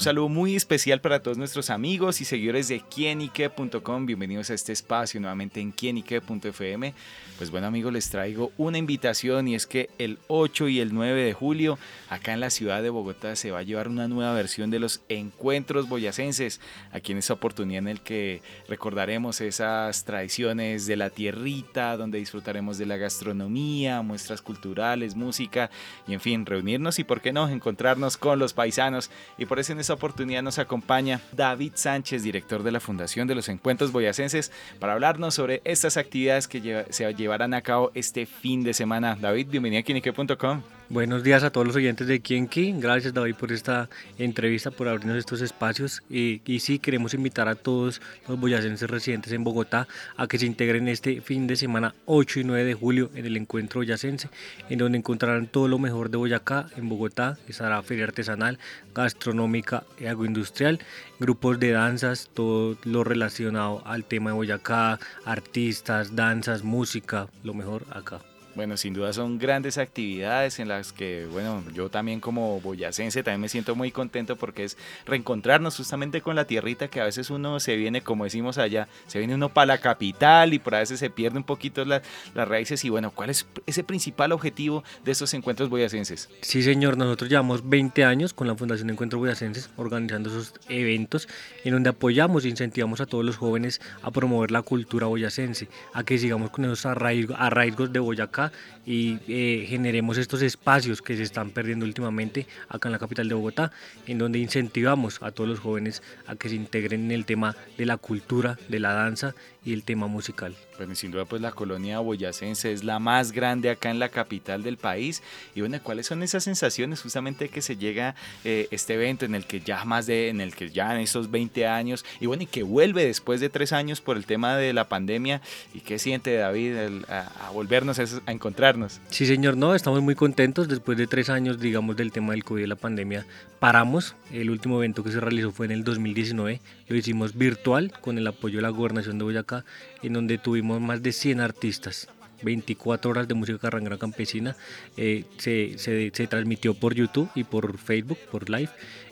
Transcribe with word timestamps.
Un 0.00 0.04
saludo 0.04 0.30
muy 0.30 0.56
especial 0.56 1.02
para 1.02 1.20
todos 1.20 1.36
nuestros 1.36 1.68
amigos 1.68 2.22
y 2.22 2.24
seguidores 2.24 2.68
de 2.68 2.80
quienique.com. 2.80 4.06
Bienvenidos 4.06 4.48
a 4.48 4.54
este 4.54 4.72
espacio 4.72 5.20
nuevamente 5.20 5.60
en 5.60 5.72
quienique.fm. 5.72 6.94
Pues 7.36 7.50
bueno 7.50 7.66
amigos, 7.66 7.92
les 7.92 8.08
traigo 8.08 8.50
una 8.56 8.78
invitación 8.78 9.46
y 9.46 9.54
es 9.54 9.66
que 9.66 9.90
el 9.98 10.18
8 10.28 10.68
y 10.68 10.80
el 10.80 10.94
9 10.94 11.22
de 11.22 11.34
julio 11.34 11.78
acá 12.08 12.32
en 12.32 12.40
la 12.40 12.48
ciudad 12.48 12.82
de 12.82 12.88
Bogotá 12.88 13.36
se 13.36 13.50
va 13.50 13.58
a 13.58 13.62
llevar 13.62 13.88
una 13.88 14.08
nueva 14.08 14.32
versión 14.32 14.70
de 14.70 14.78
los 14.78 15.02
encuentros 15.10 15.86
boyacenses. 15.86 16.62
Aquí 16.92 17.12
en 17.12 17.18
esta 17.18 17.34
oportunidad 17.34 17.80
en 17.80 17.88
el 17.88 18.00
que 18.00 18.40
recordaremos 18.68 19.42
esas 19.42 20.06
tradiciones 20.06 20.86
de 20.86 20.96
la 20.96 21.10
tierrita, 21.10 21.98
donde 21.98 22.16
disfrutaremos 22.16 22.78
de 22.78 22.86
la 22.86 22.96
gastronomía, 22.96 24.00
muestras 24.00 24.40
culturales, 24.40 25.14
música 25.14 25.70
y 26.08 26.14
en 26.14 26.20
fin, 26.20 26.46
reunirnos 26.46 26.98
y 26.98 27.04
por 27.04 27.20
qué 27.20 27.34
no 27.34 27.50
encontrarnos 27.50 28.16
con 28.16 28.38
los 28.38 28.54
paisanos. 28.54 29.10
Y 29.36 29.44
por 29.44 29.58
eso 29.58 29.74
en 29.74 29.80
esta 29.80 29.89
oportunidad 29.94 30.42
nos 30.42 30.58
acompaña 30.58 31.20
David 31.32 31.72
Sánchez, 31.74 32.22
director 32.22 32.62
de 32.62 32.72
la 32.72 32.80
Fundación 32.80 33.28
de 33.28 33.34
los 33.34 33.48
Encuentros 33.48 33.92
Boyacenses, 33.92 34.52
para 34.78 34.94
hablarnos 34.94 35.34
sobre 35.34 35.60
estas 35.64 35.96
actividades 35.96 36.48
que 36.48 36.86
se 36.90 37.14
llevarán 37.14 37.54
a 37.54 37.62
cabo 37.62 37.90
este 37.94 38.26
fin 38.26 38.62
de 38.62 38.74
semana. 38.74 39.16
David, 39.20 39.48
bienvenido 39.50 39.80
a 39.80 39.82
Kinique.com. 39.82 40.79
Buenos 40.90 41.22
días 41.22 41.44
a 41.44 41.50
todos 41.50 41.68
los 41.68 41.76
oyentes 41.76 42.08
de 42.08 42.18
Kienki. 42.18 42.72
Gracias 42.72 43.14
David 43.14 43.36
por 43.36 43.52
esta 43.52 43.88
entrevista, 44.18 44.72
por 44.72 44.88
abrirnos 44.88 45.18
estos 45.18 45.40
espacios. 45.40 46.02
Y, 46.10 46.42
y, 46.44 46.58
sí, 46.58 46.80
queremos 46.80 47.14
invitar 47.14 47.46
a 47.46 47.54
todos 47.54 48.02
los 48.26 48.40
boyacenses 48.40 48.90
residentes 48.90 49.32
en 49.32 49.44
Bogotá 49.44 49.86
a 50.16 50.26
que 50.26 50.36
se 50.36 50.46
integren 50.46 50.88
este 50.88 51.20
fin 51.20 51.46
de 51.46 51.54
semana 51.54 51.94
8 52.06 52.40
y 52.40 52.44
9 52.44 52.64
de 52.64 52.74
julio 52.74 53.08
en 53.14 53.24
el 53.24 53.36
encuentro 53.36 53.78
boyacense, 53.78 54.30
en 54.68 54.78
donde 54.80 54.98
encontrarán 54.98 55.46
todo 55.46 55.68
lo 55.68 55.78
mejor 55.78 56.10
de 56.10 56.16
Boyacá 56.16 56.66
en 56.76 56.88
Bogotá. 56.88 57.38
Estará 57.46 57.80
feria 57.84 58.06
artesanal, 58.06 58.58
gastronómica 58.92 59.84
y 59.96 60.06
agroindustrial, 60.06 60.80
grupos 61.20 61.60
de 61.60 61.70
danzas, 61.70 62.30
todo 62.34 62.76
lo 62.82 63.04
relacionado 63.04 63.80
al 63.86 64.02
tema 64.02 64.30
de 64.30 64.34
Boyacá, 64.34 64.98
artistas, 65.24 66.16
danzas, 66.16 66.64
música, 66.64 67.28
lo 67.44 67.54
mejor 67.54 67.86
acá. 67.92 68.18
Bueno, 68.60 68.76
sin 68.76 68.92
duda 68.92 69.10
son 69.14 69.38
grandes 69.38 69.78
actividades 69.78 70.58
en 70.58 70.68
las 70.68 70.92
que, 70.92 71.26
bueno, 71.32 71.64
yo 71.72 71.88
también 71.88 72.20
como 72.20 72.60
boyacense 72.60 73.22
también 73.22 73.40
me 73.40 73.48
siento 73.48 73.74
muy 73.74 73.90
contento 73.90 74.36
porque 74.36 74.64
es 74.64 74.76
reencontrarnos 75.06 75.78
justamente 75.78 76.20
con 76.20 76.36
la 76.36 76.44
tierrita 76.44 76.88
que 76.88 77.00
a 77.00 77.04
veces 77.04 77.30
uno 77.30 77.58
se 77.58 77.76
viene, 77.76 78.02
como 78.02 78.24
decimos 78.24 78.58
allá, 78.58 78.86
se 79.06 79.18
viene 79.18 79.34
uno 79.34 79.48
para 79.48 79.64
la 79.64 79.78
capital 79.78 80.52
y 80.52 80.58
por 80.58 80.74
a 80.74 80.80
veces 80.80 81.00
se 81.00 81.08
pierde 81.08 81.38
un 81.38 81.44
poquito 81.44 81.86
las 81.86 82.02
raíces 82.34 82.84
y 82.84 82.90
bueno, 82.90 83.12
¿cuál 83.12 83.30
es 83.30 83.46
ese 83.64 83.82
principal 83.82 84.30
objetivo 84.30 84.84
de 85.06 85.12
estos 85.12 85.32
encuentros 85.32 85.70
boyacenses? 85.70 86.28
Sí, 86.42 86.62
señor, 86.62 86.98
nosotros 86.98 87.30
llevamos 87.30 87.66
20 87.66 88.04
años 88.04 88.34
con 88.34 88.46
la 88.46 88.54
Fundación 88.56 88.90
Encuentros 88.90 89.20
Boyacenses 89.20 89.70
organizando 89.78 90.28
esos 90.28 90.52
eventos 90.68 91.28
en 91.64 91.72
donde 91.72 91.88
apoyamos 91.88 92.44
e 92.44 92.50
incentivamos 92.50 93.00
a 93.00 93.06
todos 93.06 93.24
los 93.24 93.38
jóvenes 93.38 93.80
a 94.02 94.10
promover 94.10 94.50
la 94.50 94.60
cultura 94.60 95.06
boyacense, 95.06 95.68
a 95.94 96.04
que 96.04 96.18
sigamos 96.18 96.50
con 96.50 96.66
esos 96.66 96.84
arraigos 96.84 97.90
de 97.90 98.00
Boyacá 98.00 98.49
y 98.86 99.18
eh, 99.28 99.66
generemos 99.68 100.18
estos 100.18 100.42
espacios 100.42 101.02
que 101.02 101.16
se 101.16 101.22
están 101.22 101.50
perdiendo 101.50 101.84
últimamente 101.84 102.46
acá 102.68 102.88
en 102.88 102.92
la 102.92 102.98
capital 102.98 103.28
de 103.28 103.34
Bogotá, 103.34 103.72
en 104.06 104.18
donde 104.18 104.38
incentivamos 104.38 105.22
a 105.22 105.30
todos 105.30 105.48
los 105.48 105.60
jóvenes 105.60 106.02
a 106.26 106.36
que 106.36 106.48
se 106.48 106.56
integren 106.56 107.04
en 107.04 107.10
el 107.12 107.24
tema 107.24 107.56
de 107.76 107.86
la 107.86 107.96
cultura, 107.96 108.58
de 108.68 108.80
la 108.80 108.92
danza 108.92 109.34
y 109.64 109.72
el 109.74 109.82
tema 109.82 110.06
musical. 110.06 110.56
Bueno, 110.78 110.94
sin 110.94 111.10
duda 111.10 111.26
pues 111.26 111.42
la 111.42 111.52
colonia 111.52 111.98
boyacense 111.98 112.72
es 112.72 112.82
la 112.82 112.98
más 112.98 113.32
grande 113.32 113.68
acá 113.68 113.90
en 113.90 113.98
la 113.98 114.08
capital 114.08 114.62
del 114.62 114.78
país 114.78 115.22
y 115.54 115.60
bueno, 115.60 115.78
¿cuáles 115.82 116.06
son 116.06 116.22
esas 116.22 116.44
sensaciones 116.44 117.02
justamente 117.02 117.50
que 117.50 117.60
se 117.60 117.76
llega 117.76 118.14
eh, 118.44 118.68
este 118.70 118.94
evento 118.94 119.26
en 119.26 119.34
el 119.34 119.44
que 119.44 119.60
ya 119.60 119.84
más 119.84 120.06
de, 120.06 120.30
en 120.30 120.40
el 120.40 120.54
que 120.54 120.70
ya 120.70 120.94
en 120.94 121.02
esos 121.02 121.30
20 121.30 121.66
años 121.66 122.06
y 122.20 122.26
bueno, 122.26 122.44
y 122.44 122.46
que 122.46 122.62
vuelve 122.62 123.04
después 123.04 123.40
de 123.40 123.50
tres 123.50 123.72
años 123.72 124.00
por 124.00 124.16
el 124.16 124.24
tema 124.24 124.56
de 124.56 124.72
la 124.72 124.88
pandemia 124.88 125.42
y 125.74 125.80
qué 125.80 125.98
siente 125.98 126.34
David 126.34 126.76
a, 127.08 127.50
volvernos 127.52 127.98
a, 127.98 128.29
a, 128.30 128.32
encontrarnos? 128.32 129.00
Sí 129.10 129.26
señor, 129.26 129.56
no, 129.56 129.74
estamos 129.74 130.02
muy 130.02 130.14
contentos 130.14 130.68
después 130.68 130.96
de 130.96 131.06
tres 131.06 131.28
años 131.30 131.60
digamos 131.60 131.96
del 131.96 132.12
tema 132.12 132.32
del 132.32 132.44
COVID 132.44 132.62
y 132.62 132.66
la 132.66 132.76
pandemia, 132.76 133.26
paramos, 133.58 134.14
el 134.32 134.50
último 134.50 134.78
evento 134.78 135.04
que 135.04 135.12
se 135.12 135.20
realizó 135.20 135.52
fue 135.52 135.66
en 135.66 135.72
el 135.72 135.84
2019, 135.84 136.60
lo 136.88 136.96
hicimos 136.96 137.36
virtual 137.36 137.92
con 138.00 138.18
el 138.18 138.26
apoyo 138.26 138.56
de 138.56 138.62
la 138.62 138.70
gobernación 138.70 139.18
de 139.18 139.24
Boyacá, 139.24 139.64
en 140.02 140.12
donde 140.12 140.38
tuvimos 140.38 140.80
más 140.80 141.02
de 141.02 141.12
100 141.12 141.40
artistas. 141.40 142.08
24 142.42 143.10
horas 143.10 143.28
de 143.28 143.34
música 143.34 143.58
carrangera 143.58 143.98
campesina 143.98 144.56
eh, 144.96 145.24
se, 145.36 145.76
se, 145.76 146.10
se, 146.14 146.26
transmitió 146.26 146.72
por 146.72 146.94
YouTube 146.94 147.28
y 147.34 147.44
por 147.44 147.76
Facebook, 147.76 148.16
por 148.30 148.48
live 148.48 148.70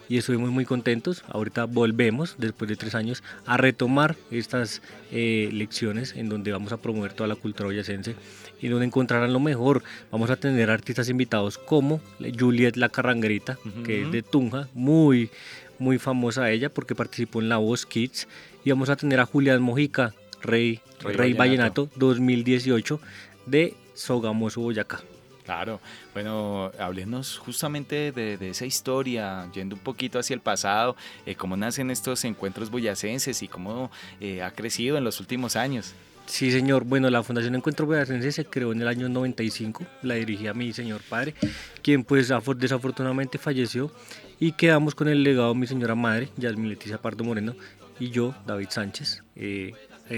y 0.08 0.19
estuvimos 0.19 0.50
muy 0.50 0.64
contentos. 0.64 1.22
Ahorita 1.28 1.66
volvemos, 1.66 2.36
después 2.38 2.69
de 2.69 2.76
tres 2.76 2.94
años, 2.94 3.22
a 3.46 3.56
retomar 3.56 4.16
estas 4.30 4.82
eh, 5.12 5.50
lecciones 5.52 6.14
en 6.16 6.28
donde 6.28 6.52
vamos 6.52 6.72
a 6.72 6.78
promover 6.78 7.12
toda 7.12 7.28
la 7.28 7.34
cultura 7.34 7.66
boyacense 7.66 8.16
y 8.60 8.69
donde 8.69 8.86
encontrarán 8.86 9.32
lo 9.32 9.41
mejor. 9.41 9.82
Vamos 10.10 10.30
a 10.30 10.36
tener 10.36 10.70
artistas 10.70 11.08
invitados 11.08 11.58
como 11.58 12.00
Juliet 12.38 12.76
La 12.76 12.88
Carranguerita, 12.88 13.58
que 13.84 14.02
es 14.02 14.12
de 14.12 14.22
Tunja, 14.22 14.69
muy, 14.74 15.30
muy 15.78 15.98
famosa 15.98 16.50
ella 16.50 16.69
porque 16.70 16.94
participó 16.94 17.40
en 17.40 17.48
La 17.48 17.58
Voz 17.58 17.86
Kids. 17.86 18.28
Y 18.64 18.70
vamos 18.70 18.88
a 18.88 18.96
tener 18.96 19.20
a 19.20 19.26
Julián 19.26 19.62
Mojica, 19.62 20.14
Rey, 20.42 20.80
Rey, 21.00 21.32
Vallenato 21.34 21.88
2018 21.96 23.00
de 23.46 23.75
Sogamoso, 23.94 24.60
Boyacá. 24.60 25.00
Claro, 25.48 25.81
bueno, 26.12 26.70
háblenos 26.78 27.38
justamente 27.38 28.12
de, 28.12 28.50
esa 28.50 28.66
historia, 28.66 29.50
yendo 29.54 29.76
un 29.76 29.81
poquito 29.81 30.19
hacia 30.19 30.34
el 30.34 30.42
pasado, 30.42 30.94
eh, 31.25 31.36
cómo 31.36 31.56
nacen 31.56 31.91
estos 31.91 32.22
encuentros 32.26 32.70
boyacenses 32.70 33.42
y 33.42 33.48
cómo 33.48 33.91
eh, 34.20 34.42
ha 34.42 34.50
crecido 34.50 34.98
en 34.98 35.04
los 35.04 35.20
últimos 35.20 35.56
años. 35.56 35.94
Sí, 36.26 36.53
señor. 36.53 36.84
Bueno, 36.84 37.08
la 37.08 37.22
Fundación 37.22 37.54
Encuentro 37.54 37.87
Boyacense 37.87 38.31
se 38.31 38.44
creó 38.44 38.72
en 38.72 38.82
el 38.82 38.88
año 38.88 39.08
95, 39.08 39.87
la 40.03 40.16
dirigía 40.16 40.53
mi 40.53 40.75
señor 40.75 41.00
padre, 41.08 41.34
quien 41.81 42.04
pues 42.04 42.31
desafortunadamente 42.58 43.38
falleció 43.38 43.91
y 44.38 44.53
quedamos 44.53 44.94
con 44.94 45.08
el 45.08 45.22
legado 45.22 45.54
de 45.54 45.60
mi 45.60 45.66
señora 45.66 45.94
madre, 45.94 46.28
Yasmin 46.37 46.69
Leticia 46.69 47.00
Pardo 47.00 47.25
Moreno, 47.25 47.54
y 47.98 48.10
yo, 48.10 48.34
David 48.47 48.69
Sánchez, 48.69 49.25
eh, 49.34 49.72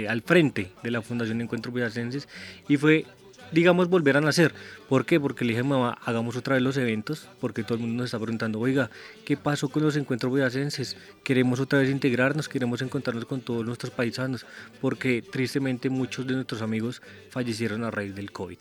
al 0.09 0.23
frente 0.23 0.73
de 0.83 0.91
la 0.91 1.03
Fundación 1.03 1.41
Encuentros 1.41 1.73
Boyacenses 1.73 2.29
y 2.69 2.77
fue 2.77 3.07
digamos, 3.53 3.89
volver 3.89 4.17
a 4.17 4.21
nacer. 4.21 4.55
¿Por 4.89 5.05
qué? 5.05 5.19
Porque 5.21 5.45
le 5.45 5.53
dije, 5.53 5.63
mamá, 5.63 5.99
hagamos 6.05 6.37
otra 6.37 6.55
vez 6.55 6.63
los 6.63 6.77
eventos, 6.77 7.29
porque 7.41 7.63
todo 7.63 7.75
el 7.75 7.81
mundo 7.81 7.97
nos 7.97 8.07
está 8.07 8.19
preguntando, 8.19 8.61
oiga, 8.61 8.91
¿qué 9.25 9.37
pasó 9.37 9.69
con 9.69 9.83
los 9.83 9.97
encuentros 9.97 10.31
boyacenses? 10.31 10.97
Queremos 11.25 11.61
otra 11.61 11.81
vez 11.81 11.91
integrarnos, 11.91 12.49
queremos 12.49 12.83
encontrarnos 12.83 13.25
con 13.25 13.41
todos 13.41 13.65
nuestros 13.65 13.93
paisanos, 13.93 14.47
porque 14.81 15.23
tristemente 15.23 15.91
muchos 15.91 16.27
de 16.27 16.35
nuestros 16.35 16.63
amigos 16.63 17.03
fallecieron 17.31 17.85
a 17.85 17.91
raíz 17.91 18.15
del 18.15 18.33
COVID. 18.33 18.59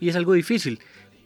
Y 0.00 0.08
es 0.08 0.16
algo 0.16 0.32
difícil, 0.32 0.80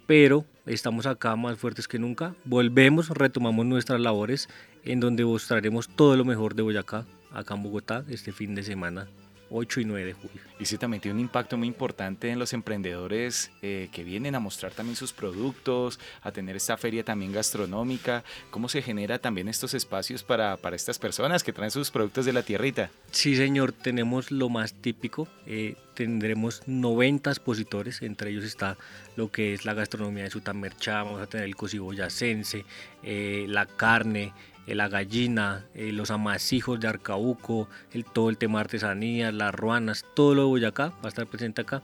pero 0.07 0.45
estamos 0.67 1.07
acá 1.07 1.35
más 1.37 1.59
fuertes 1.59 1.89
que 1.89 1.99
nunca. 1.99 2.35
Volvemos, 2.45 3.09
retomamos 3.11 3.67
nuestras 3.67 4.01
labores, 4.01 4.49
en 4.85 5.01
donde 5.01 5.25
mostraremos 5.25 5.89
todo 5.89 6.17
lo 6.17 6.25
mejor 6.25 6.55
de 6.55 6.63
Boyacá, 6.63 7.05
acá 7.33 7.55
en 7.55 7.63
Bogotá, 7.63 8.05
este 8.09 8.33
fin 8.33 8.55
de 8.55 8.63
semana 8.63 9.09
8 9.51 9.81
y 9.81 9.85
9 9.85 10.07
de 10.07 10.13
julio. 10.13 10.43
Y 10.59 10.65
sí, 10.65 10.77
también 10.79 11.01
tiene 11.01 11.15
un 11.15 11.21
impacto 11.21 11.57
muy 11.57 11.69
importante 11.69 12.31
en 12.31 12.39
los 12.39 12.53
emprendedores 12.53 13.51
eh, 13.63 13.89
que 13.93 14.05
vienen 14.05 14.35
a 14.35 14.41
mostrar 14.41 14.73
también 14.73 14.97
sus 14.97 15.13
productos, 15.13 16.01
a 16.23 16.33
tener 16.33 16.57
esta 16.57 16.77
feria 16.77 17.05
también 17.05 17.33
gastronómica. 17.33 18.25
¿Cómo 18.51 18.69
se 18.69 18.83
genera 18.83 19.19
también 19.19 19.49
estos 19.49 19.75
espacios 19.75 20.23
para, 20.23 20.57
para 20.57 20.77
estas 20.77 20.99
personas 20.99 21.45
que 21.45 21.53
traen 21.53 21.71
sus 21.71 21.91
productos 21.91 22.27
de 22.27 22.33
la 22.33 22.43
tierrita? 22.43 22.91
Sí, 23.11 23.37
señor, 23.37 23.73
tenemos 23.73 24.31
lo 24.31 24.49
más 24.49 24.75
típico. 24.75 25.29
Eh, 25.47 25.77
tendremos 25.95 26.63
90 26.67 27.31
expositores, 27.31 28.03
entre 28.03 28.31
ellos 28.31 28.45
está 28.45 28.77
lo 29.17 29.33
que 29.33 29.55
es 29.55 29.65
la 29.65 29.75
gastronomía 29.75 30.25
de 30.25 30.31
Sutamerchá, 30.31 31.03
vamos 31.03 31.21
a 31.21 31.27
tener 31.27 31.47
el 31.47 31.57
cocido 31.57 31.93
yacense, 31.93 32.65
eh, 33.03 33.47
la 33.49 33.67
carne, 33.67 34.33
la 34.75 34.89
gallina, 34.89 35.67
eh, 35.75 35.93
los 35.93 36.11
amasijos 36.11 36.79
de 36.81 36.89
Arcauco, 36.89 37.69
el, 37.93 38.05
todo 38.05 38.31
el 38.31 38.39
tema 38.39 38.59
de 38.59 38.63
artesanía, 38.63 39.33
las 39.33 39.55
ruanas, 39.55 40.05
todo 40.15 40.35
lo 40.35 40.43
de 40.43 40.49
Boyacá 40.49 40.89
va 40.89 41.05
a 41.05 41.09
estar 41.09 41.27
presente 41.27 41.63
acá. 41.63 41.83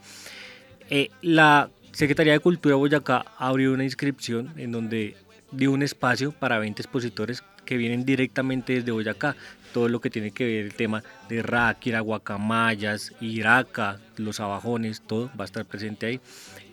Eh, 0.89 1.09
la 1.21 1.69
Secretaría 1.91 2.33
de 2.33 2.39
Cultura 2.39 2.75
de 2.75 2.79
Boyacá 2.79 3.25
abrió 3.37 3.73
una 3.73 3.83
inscripción 3.83 4.53
en 4.57 4.71
donde 4.71 5.15
dio 5.51 5.71
un 5.71 5.81
espacio 5.81 6.31
para 6.31 6.59
20 6.59 6.81
expositores 6.81 7.43
que 7.65 7.77
vienen 7.77 8.05
directamente 8.05 8.73
desde 8.73 8.91
Boyacá. 8.91 9.35
Todo 9.73 9.89
lo 9.89 9.99
que 9.99 10.09
tiene 10.09 10.31
que 10.31 10.45
ver 10.45 10.65
el 10.65 10.73
tema 10.73 11.03
de 11.27 11.41
Ráquira, 11.41 11.99
Guacamayas, 11.99 13.13
Iraca, 13.19 13.99
los 14.17 14.39
abajones, 14.39 15.01
todo 15.01 15.29
va 15.39 15.43
a 15.43 15.45
estar 15.45 15.65
presente 15.65 16.05
ahí. 16.05 16.21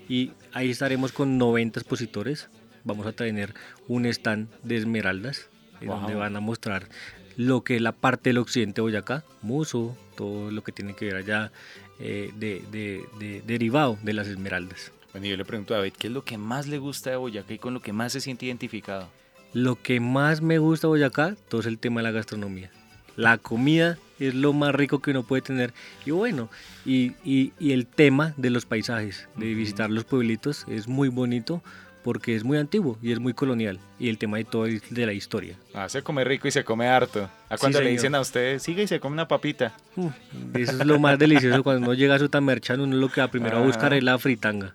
Y 0.09 0.33
ahí 0.53 0.71
estaremos 0.71 1.13
con 1.13 1.39
90 1.39 1.81
expositores. 1.81 2.49
Vamos 2.85 3.07
a 3.07 3.13
tener 3.13 3.55
un 3.89 4.07
stand 4.07 4.49
de 4.63 4.77
esmeraldas, 4.77 5.49
donde 5.87 6.15
van 6.15 6.37
a 6.37 6.41
mostrar 6.41 6.89
lo 7.37 7.63
que 7.65 7.77
es 7.77 7.83
la 7.83 7.93
parte 7.93 8.31
del 8.31 8.39
occidente 8.39 8.77
de 8.77 8.83
Boyacá, 8.83 9.25
Muso, 9.41 9.97
todo 10.17 10.51
lo 10.51 10.63
que 10.63 10.73
tiene 10.73 10.95
que 10.95 11.07
ver 11.07 11.17
allá 11.17 11.53
eh, 11.99 12.31
de, 12.37 13.43
derivado 13.47 13.99
de 14.03 14.13
las 14.13 14.29
esmeraldas. 14.29 14.93
Bueno, 15.13 15.27
yo 15.27 15.37
le 15.37 15.45
pregunto 15.45 15.75
a 15.75 15.79
David, 15.79 15.95
¿qué 15.99 16.07
es 16.07 16.13
lo 16.13 16.25
que 16.25 16.39
más 16.39 16.67
le 16.67 16.79
gusta 16.79 17.11
de 17.11 17.17
Boyacá 17.17 17.53
y 17.53 17.59
con 17.59 17.75
lo 17.75 17.81
que 17.81 17.93
más 17.93 18.13
se 18.13 18.21
siente 18.21 18.47
identificado? 18.47 19.09
Lo 19.53 19.81
que 19.81 20.01
más 20.01 20.41
me 20.41 20.59
gusta 20.59 20.87
de 20.87 20.91
Boyacá, 20.91 21.37
todo 21.49 21.61
es 21.61 21.67
el 21.67 21.79
tema 21.79 22.01
de 22.01 22.05
la 22.05 22.11
gastronomía. 22.11 22.71
La 23.17 23.37
comida 23.37 23.99
es 24.19 24.35
lo 24.35 24.55
más 24.55 24.75
rico 24.75 25.01
que 25.01 25.11
uno 25.11 25.23
puede 25.23 25.43
tener. 25.43 25.75
Y 26.07 26.13
bueno, 26.13 26.49
y, 26.87 27.13
y, 27.25 27.53
y 27.59 27.73
el 27.73 27.87
tema 27.87 28.33
de 28.39 28.49
los 28.49 28.65
paisajes, 28.65 29.29
de 29.37 29.53
visitar 29.55 29.91
los 29.91 30.05
pueblitos, 30.05 30.65
es 30.67 30.89
muy 30.89 31.09
bonito 31.09 31.63
porque 32.03 32.35
es 32.35 32.45
muy 32.45 32.59
antiguo 32.59 32.99
y 33.03 33.13
es 33.13 33.19
muy 33.19 33.35
colonial. 33.35 33.79
Y 33.99 34.09
el 34.09 34.19
tema 34.19 34.39
de 34.39 34.45
todo 34.45 34.67
es 34.67 34.83
de 34.91 35.07
la 35.07 35.13
historia. 35.13 35.57
Ah, 35.75 35.89
se 35.89 36.03
come 36.03 36.25
rico 36.25 36.49
y 36.49 36.51
se 36.51 36.65
come 36.65 36.89
harto. 36.89 37.29
¿A 37.49 37.57
cuando 37.57 37.81
le 37.81 37.91
dicen 37.91 38.15
a 38.15 38.21
usted, 38.21 38.59
sigue 38.59 38.85
y 38.85 38.87
se 38.87 39.01
come 39.01 39.15
una 39.15 39.29
papita? 39.29 39.75
Uh, 39.97 40.11
eso 40.55 40.73
es 40.73 40.87
lo 40.87 40.99
más 40.99 41.19
delicioso. 41.19 41.63
Cuando 41.63 41.83
uno 41.83 41.95
llega 41.95 42.17
a 42.17 42.19
su 42.19 42.29
tamerchan, 42.29 42.81
uno 42.81 42.97
lo 42.97 43.09
que 43.09 43.21
va 43.21 43.29
primero 43.29 43.59
a 43.59 43.63
buscar 43.63 43.95
es 43.95 44.03
la 44.03 44.19
fritanga 44.19 44.75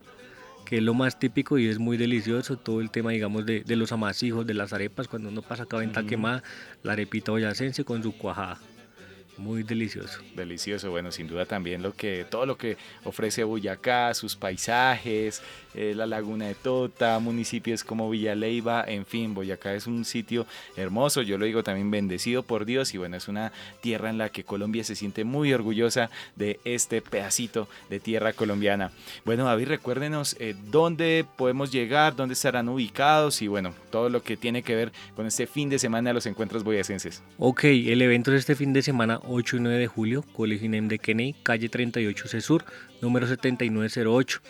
que 0.65 0.79
es 0.79 0.83
lo 0.83 0.93
más 0.93 1.17
típico 1.17 1.57
y 1.57 1.69
es 1.69 1.79
muy 1.79 1.95
delicioso, 1.95 2.57
todo 2.57 2.81
el 2.81 2.91
tema, 2.91 3.11
digamos, 3.11 3.45
de, 3.45 3.61
de 3.61 3.75
los 3.77 3.93
amasijos, 3.93 4.45
de 4.45 4.53
las 4.53 4.73
arepas, 4.73 5.07
cuando 5.07 5.29
uno 5.29 5.41
pasa 5.41 5.63
acá 5.63 5.77
venta 5.77 6.03
quemada, 6.03 6.43
la 6.83 6.91
arepita 6.91 7.31
boyacense 7.31 7.85
con 7.85 8.03
su 8.03 8.11
cuajada. 8.11 8.59
Muy 9.37 9.61
delicioso. 9.61 10.19
Delicioso, 10.35 10.89
bueno, 10.89 11.11
sin 11.11 11.27
duda 11.27 11.45
también 11.45 11.83
lo 11.83 11.93
que, 11.93 12.25
todo 12.29 12.45
lo 12.45 12.57
que 12.57 12.77
ofrece 13.03 13.43
Boyacá, 13.43 14.13
sus 14.15 14.35
paisajes, 14.35 15.43
eh, 15.77 15.93
la 15.95 16.07
laguna 16.07 16.47
de 16.47 16.55
Tota, 16.55 17.19
municipios 17.19 17.83
como 17.83 18.09
Villaleiva, 18.09 18.83
en 18.87 19.05
fin, 19.05 19.33
Boyacá 19.33 19.73
es 19.73 19.85
un 19.85 20.05
sitio 20.05 20.47
hermoso, 20.75 21.21
yo 21.21 21.37
lo 21.37 21.45
digo 21.45 21.63
también 21.63 21.91
bendecido 21.91 22.43
por 22.43 22.65
Dios 22.65 22.93
y 22.93 22.97
bueno, 22.97 23.15
es 23.15 23.27
una 23.27 23.51
tierra 23.79 24.09
en 24.09 24.17
la 24.17 24.29
que 24.29 24.43
Colombia 24.43 24.83
se 24.83 24.95
siente 24.95 25.23
muy 25.23 25.53
orgullosa 25.53 26.09
de 26.35 26.59
este 26.63 27.01
pedacito 27.01 27.67
de 27.89 27.99
tierra 27.99 28.33
colombiana. 28.33 28.91
Bueno, 29.23 29.45
David, 29.45 29.67
recuérdenos 29.67 30.35
eh, 30.39 30.55
dónde 30.71 31.25
podemos 31.37 31.71
llegar, 31.71 32.15
dónde 32.15 32.33
estarán 32.33 32.69
ubicados 32.69 33.41
y 33.41 33.47
bueno, 33.47 33.73
todo 33.91 34.09
lo 34.09 34.23
que 34.23 34.35
tiene 34.35 34.63
que 34.63 34.75
ver 34.75 34.91
con 35.15 35.25
este 35.25 35.47
fin 35.47 35.69
de 35.69 35.79
semana 35.79 36.09
de 36.09 36.15
los 36.15 36.25
encuentros 36.25 36.63
boyacenses. 36.63 37.21
Ok, 37.37 37.65
el 37.65 38.01
evento 38.01 38.33
es 38.33 38.39
este 38.39 38.55
fin 38.55 38.73
de 38.73 38.81
semana 38.81 39.19
8 39.27 39.57
y 39.57 39.59
9 39.59 39.77
de 39.77 39.87
julio, 39.87 40.23
Colegio 40.33 40.65
INEM 40.65 40.87
de 40.87 40.99
Kennedy, 40.99 41.35
calle 41.43 41.69
38 41.69 42.27
C 42.27 42.41
Sur, 42.41 42.65
número 43.01 43.27
7908. 43.27 44.41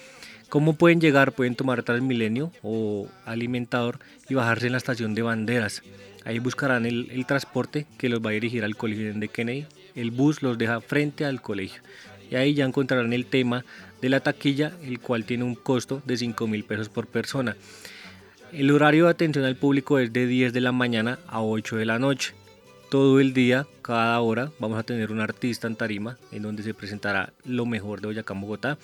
¿Cómo 0.49 0.73
pueden 0.73 1.01
llegar? 1.01 1.33
Pueden 1.33 1.55
tomar 1.55 1.83
Transmilenio 1.83 2.51
o 2.63 3.07
Alimentador 3.25 3.99
y 4.29 4.33
bajarse 4.33 4.67
en 4.67 4.71
la 4.73 4.77
estación 4.77 5.13
de 5.13 5.21
Banderas. 5.21 5.83
Ahí 6.25 6.39
buscarán 6.39 6.85
el, 6.85 7.25
transporte 7.25 7.85
que 7.97 8.09
los 8.09 8.21
va 8.21 8.29
a 8.29 8.33
dirigir 8.33 8.63
al 8.63 8.75
Colegio 8.75 9.13
de 9.13 9.27
Kennedy. 9.27 9.65
El 9.95 10.11
bus 10.11 10.41
los 10.41 10.57
deja 10.57 10.81
frente 10.81 11.25
al 11.25 11.41
colegio. 11.41 11.81
Y 12.29 12.35
ahí 12.35 12.53
ya 12.53 12.65
encontrarán 12.65 13.13
el 13.13 13.25
tema 13.25 13.65
de 14.01 14.09
la 14.09 14.19
taquilla, 14.19 14.73
el 14.83 14.99
cual 14.99 15.25
tiene 15.25 15.43
un 15.43 15.55
costo 15.55 16.01
de 16.05 16.17
5 16.17 16.47
mil 16.47 16.63
pesos 16.63 16.89
por 16.89 17.07
persona. 17.07 17.55
El 18.51 18.71
horario 18.71 19.05
de 19.05 19.11
atención 19.11 19.45
al 19.45 19.55
público 19.55 19.99
es 19.99 20.13
de 20.13 20.27
10 20.27 20.53
de 20.53 20.61
la 20.61 20.71
mañana 20.71 21.19
a 21.27 21.41
8 21.41 21.77
de 21.77 21.85
la 21.85 21.99
noche 21.99 22.33
todo 22.89 23.19
el 23.19 23.33
día, 23.33 23.67
cada 23.81 24.19
hora, 24.21 24.51
vamos 24.59 24.79
a 24.79 24.83
tener 24.83 25.11
un 25.11 25.19
artista 25.19 25.67
en 25.67 25.75
tarima 25.75 26.17
en 26.31 26.41
donde 26.41 26.63
se 26.63 26.73
presentará 26.73 27.33
lo 27.43 27.65
mejor 27.65 27.99
de 27.99 28.07
Boyacá, 28.07 28.33
Bogotá. 28.33 28.77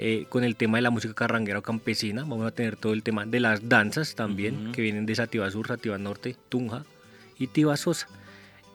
Eh, 0.00 0.26
con 0.28 0.44
el 0.44 0.54
tema 0.54 0.78
de 0.78 0.82
la 0.82 0.90
música 0.90 1.12
carranguera 1.12 1.58
o 1.58 1.62
campesina, 1.62 2.22
vamos 2.22 2.46
a 2.46 2.52
tener 2.52 2.76
todo 2.76 2.92
el 2.92 3.02
tema 3.02 3.26
de 3.26 3.40
las 3.40 3.68
danzas 3.68 4.14
también, 4.14 4.54
uh 4.54 4.68
-huh. 4.68 4.72
que 4.72 4.80
vienen 4.80 5.06
de 5.06 5.14
Sativa 5.16 5.50
Sur, 5.50 5.66
Sativa 5.66 5.98
Norte, 5.98 6.36
Tunja 6.48 6.84
y 7.36 7.48
Tiva 7.48 7.76
Sosa. 7.76 8.06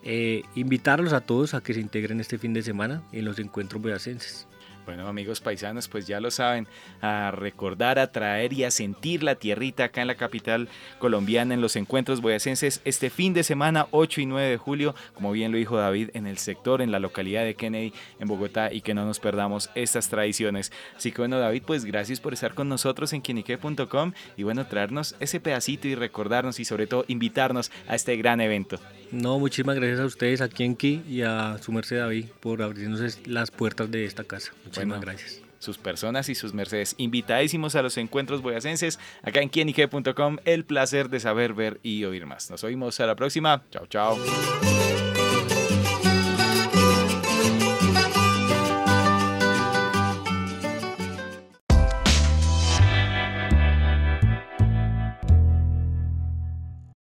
Eh, 0.04 0.44
invitarlos 0.56 1.14
a 1.14 1.22
todos 1.22 1.54
a 1.54 1.62
que 1.62 1.74
se 1.74 1.80
integren 1.80 2.20
este 2.20 2.38
fin 2.38 2.54
de 2.54 2.62
semana 2.62 3.02
en 3.14 3.24
los 3.24 3.40
encuentros 3.40 3.82
boyacenses. 3.82 4.48
Bueno, 4.86 5.08
amigos 5.08 5.40
paisanos, 5.40 5.88
pues 5.88 6.08
ya 6.08 6.20
lo 6.20 6.30
saben, 6.30 6.68
a 7.02 7.32
recordar, 7.32 8.00
a 8.00 8.12
traer 8.12 8.52
y 8.52 8.66
a 8.66 8.72
sentir 8.72 9.24
la 9.24 9.36
tierrita 9.36 9.86
acá 9.86 10.02
en 10.02 10.08
la 10.08 10.16
capital 10.16 10.68
colombiana 11.00 11.54
en 11.54 11.62
los 11.62 11.76
encuentros 11.76 12.22
boyacenses 12.22 12.82
este 12.84 13.10
fin 13.10 13.34
de 13.34 13.44
semana 13.44 13.88
8 13.92 14.22
y 14.22 14.26
9 14.26 14.50
de 14.50 14.58
julio, 14.58 14.96
como 15.14 15.32
bien 15.32 15.52
lo 15.52 15.58
dijo 15.58 15.78
David, 15.78 16.10
en 16.14 16.28
el 16.28 16.38
sector, 16.38 16.82
en 16.82 16.92
la 16.92 17.00
localidad 17.00 17.44
de 17.46 17.56
Kennedy, 17.56 17.94
en 18.20 18.28
Bogotá, 18.28 18.74
y 18.74 18.82
que 18.82 18.94
no 18.94 19.06
nos 19.06 19.20
perdamos 19.20 19.70
estas 19.74 20.10
tradiciones. 20.10 20.72
Así 20.98 21.12
que 21.12 21.22
bueno, 21.22 21.40
David, 21.40 21.64
pues 21.66 21.86
gracias 21.86 22.20
por 22.20 22.34
estar 22.34 22.54
con 22.54 22.68
nosotros 22.68 23.14
en 23.14 23.22
quienique.com 23.22 24.14
y 24.36 24.44
bueno, 24.44 24.68
traernos 24.68 25.16
ese 25.20 25.40
pedacito 25.40 25.88
y 25.88 25.96
recordarnos 25.96 26.60
y 26.60 26.66
sobre 26.66 26.88
todo 26.88 27.06
invitarnos 27.08 27.72
a 27.88 27.96
este 27.96 28.18
gran 28.18 28.42
evento. 28.42 28.80
No, 29.14 29.38
muchísimas 29.38 29.76
gracias 29.76 30.00
a 30.00 30.06
ustedes 30.06 30.42
aquí 30.42 30.64
en 30.64 30.76
Ki 30.76 31.04
y 31.08 31.22
a 31.22 31.60
su 31.62 31.72
merced 31.72 32.00
David 32.00 32.26
por 32.40 32.64
abrirnos 32.64 33.20
las 33.28 33.52
puertas 33.52 33.92
de 33.92 34.06
esta 34.06 34.24
casa. 34.24 34.54
Muchísimas 34.66 34.98
bueno, 34.98 35.02
gracias. 35.02 35.40
Sus 35.60 35.78
personas 35.78 36.30
y 36.30 36.36
sus 36.36 36.56
mercedes 36.56 36.96
invitadísimos 36.98 37.76
a 37.76 37.84
los 37.84 37.98
encuentros 37.98 38.42
boyacenses 38.42 39.00
acá 39.22 39.42
en 39.42 39.50
quienique.com. 39.50 40.38
El 40.46 40.66
placer 40.66 41.10
de 41.10 41.20
saber, 41.20 41.54
ver 41.54 41.80
y 41.84 42.04
oír 42.06 42.26
más. 42.26 42.50
Nos 42.50 42.64
oímos 42.64 43.00
a 43.00 43.06
la 43.06 43.16
próxima. 43.16 43.62
Chao, 43.70 43.86
chao. 43.86 44.18